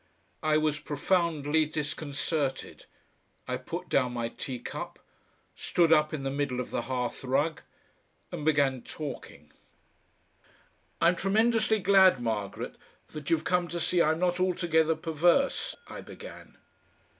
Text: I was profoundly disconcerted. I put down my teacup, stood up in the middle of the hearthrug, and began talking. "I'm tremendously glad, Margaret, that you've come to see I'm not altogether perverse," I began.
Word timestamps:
I 0.41 0.57
was 0.57 0.79
profoundly 0.79 1.65
disconcerted. 1.67 2.85
I 3.47 3.57
put 3.57 3.87
down 3.87 4.13
my 4.15 4.29
teacup, 4.29 4.97
stood 5.55 5.93
up 5.93 6.11
in 6.11 6.23
the 6.23 6.31
middle 6.31 6.59
of 6.59 6.71
the 6.71 6.81
hearthrug, 6.81 7.61
and 8.31 8.43
began 8.43 8.81
talking. 8.81 9.51
"I'm 10.99 11.15
tremendously 11.15 11.77
glad, 11.77 12.19
Margaret, 12.19 12.77
that 13.09 13.29
you've 13.29 13.43
come 13.43 13.67
to 13.67 13.79
see 13.79 14.01
I'm 14.01 14.17
not 14.17 14.39
altogether 14.39 14.95
perverse," 14.95 15.75
I 15.87 16.01
began. 16.01 16.57